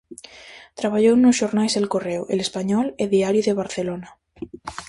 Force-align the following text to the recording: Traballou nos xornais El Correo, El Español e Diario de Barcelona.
Traballou 0.79 1.15
nos 1.19 1.37
xornais 1.41 1.73
El 1.79 1.87
Correo, 1.93 2.21
El 2.33 2.39
Español 2.47 2.87
e 3.03 3.05
Diario 3.15 3.43
de 3.47 3.57
Barcelona. 3.61 4.09